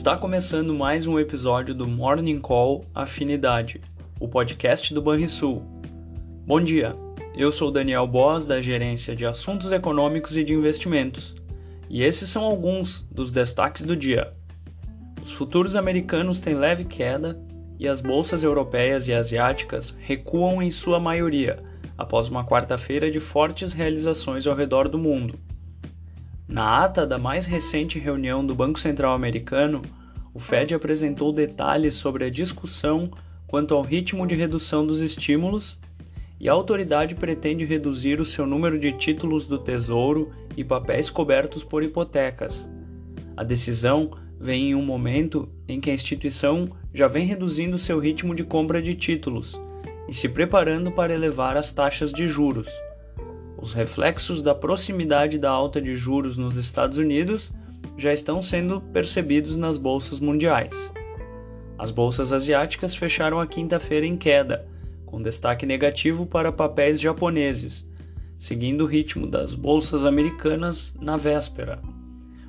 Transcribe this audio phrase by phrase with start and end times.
[0.00, 3.82] Está começando mais um episódio do Morning Call Afinidade,
[4.18, 5.62] o podcast do Banrisul.
[6.46, 6.92] Bom dia,
[7.36, 11.36] eu sou Daniel Boas, da Gerência de Assuntos Econômicos e de Investimentos,
[11.86, 14.32] e esses são alguns dos destaques do dia.
[15.22, 17.38] Os futuros americanos têm leve queda
[17.78, 21.62] e as bolsas europeias e asiáticas recuam em sua maioria
[21.98, 25.38] após uma quarta-feira de fortes realizações ao redor do mundo.
[26.50, 29.82] Na ata da mais recente reunião do Banco Central Americano,
[30.34, 33.08] o Fed apresentou detalhes sobre a discussão
[33.46, 35.78] quanto ao ritmo de redução dos estímulos
[36.40, 41.62] e a autoridade pretende reduzir o seu número de títulos do Tesouro e papéis cobertos
[41.62, 42.68] por hipotecas.
[43.36, 48.34] A decisão vem em um momento em que a instituição já vem reduzindo seu ritmo
[48.34, 49.54] de compra de títulos
[50.08, 52.68] e se preparando para elevar as taxas de juros.
[53.60, 57.52] Os reflexos da proximidade da alta de juros nos Estados Unidos
[57.96, 60.92] já estão sendo percebidos nas bolsas mundiais.
[61.78, 64.66] As bolsas asiáticas fecharam a quinta-feira em queda,
[65.04, 67.84] com destaque negativo para papéis japoneses,
[68.38, 71.82] seguindo o ritmo das bolsas americanas na véspera.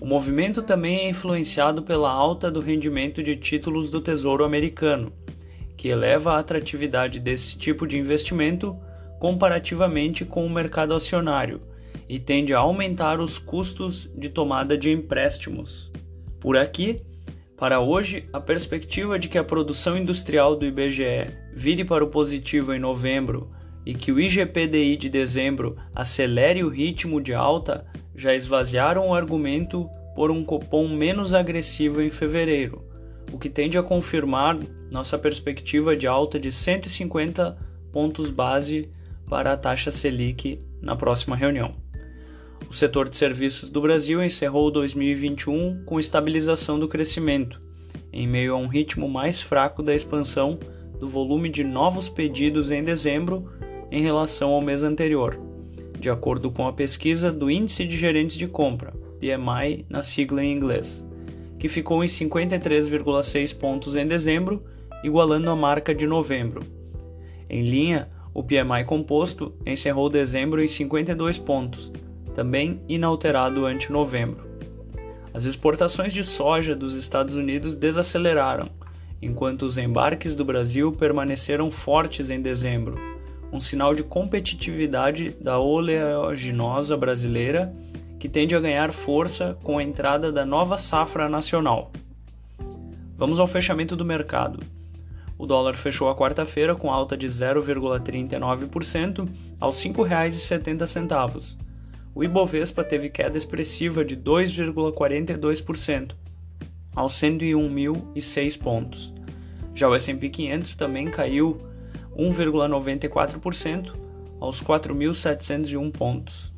[0.00, 5.12] O movimento também é influenciado pela alta do rendimento de títulos do Tesouro Americano,
[5.76, 8.74] que eleva a atratividade desse tipo de investimento
[9.24, 11.62] comparativamente com o mercado acionário
[12.06, 15.90] e tende a aumentar os custos de tomada de empréstimos.
[16.38, 17.00] Por aqui,
[17.56, 22.74] para hoje, a perspectiva de que a produção industrial do IBGE vire para o positivo
[22.74, 23.50] em novembro
[23.86, 29.88] e que o IGPDI de dezembro acelere o ritmo de alta já esvaziaram o argumento
[30.14, 32.84] por um cupom menos agressivo em fevereiro,
[33.32, 34.58] o que tende a confirmar
[34.90, 37.56] nossa perspectiva de alta de 150
[37.90, 38.92] pontos base
[39.28, 41.74] para a taxa Selic na próxima reunião.
[42.68, 47.60] O setor de serviços do Brasil encerrou 2021 com estabilização do crescimento,
[48.12, 50.58] em meio a um ritmo mais fraco da expansão
[50.98, 53.50] do volume de novos pedidos em dezembro
[53.90, 55.38] em relação ao mês anterior,
[55.98, 60.52] de acordo com a pesquisa do Índice de Gerentes de Compra, PMI na sigla em
[60.52, 61.06] inglês,
[61.58, 64.62] que ficou em 53,6 pontos em dezembro,
[65.02, 66.62] igualando a marca de novembro.
[67.48, 71.92] Em linha, o PMI composto encerrou dezembro em 52 pontos,
[72.34, 74.44] também inalterado ante novembro.
[75.32, 78.68] As exportações de soja dos Estados Unidos desaceleraram,
[79.22, 82.98] enquanto os embarques do Brasil permaneceram fortes em dezembro,
[83.52, 87.72] um sinal de competitividade da oleaginosa brasileira
[88.18, 91.92] que tende a ganhar força com a entrada da nova safra nacional.
[93.16, 94.60] Vamos ao fechamento do mercado.
[95.36, 99.28] O dólar fechou a quarta-feira com alta de 0,39%
[99.60, 101.56] aos R$ 5,70.
[102.14, 106.12] O Ibovespa teve queda expressiva de 2,42%
[106.94, 109.12] aos 101.006 pontos.
[109.74, 111.58] Já o S&P 500 também caiu
[112.16, 113.92] 1,94%
[114.38, 116.52] aos 4.701 pontos.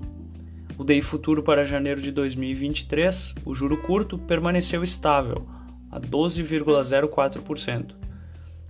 [0.77, 5.49] O DI futuro para janeiro de 2023, o juro curto, permaneceu estável
[5.91, 8.06] a 12,04%.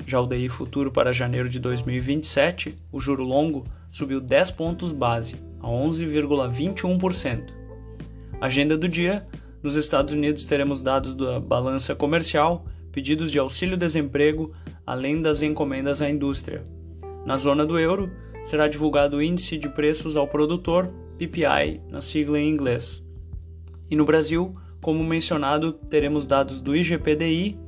[0.06, 5.34] Já o DI futuro para janeiro de 2027, o juro longo, subiu 10 pontos base,
[5.60, 7.52] a 11,21%.
[8.40, 9.26] Agenda do dia:
[9.64, 14.52] nos Estados Unidos teremos dados da balança comercial, pedidos de auxílio-desemprego,
[14.86, 16.62] além das encomendas à indústria.
[17.26, 18.08] Na zona do euro,
[18.44, 23.04] será divulgado o índice de preços ao produtor, PPI, na sigla em inglês.
[23.90, 27.58] E no Brasil, como mencionado, teremos dados do IGPDI,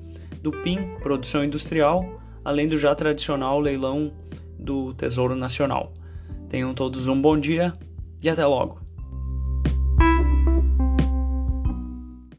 [0.40, 2.04] do PIN, Produção Industrial,
[2.44, 4.12] além do já tradicional leilão
[4.58, 5.92] do Tesouro Nacional.
[6.48, 7.72] Tenham todos um bom dia
[8.22, 8.87] e até logo!